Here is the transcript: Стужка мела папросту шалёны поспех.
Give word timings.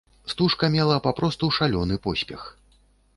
Стужка 0.31 0.69
мела 0.75 0.95
папросту 1.07 1.49
шалёны 1.57 1.99
поспех. 2.07 2.47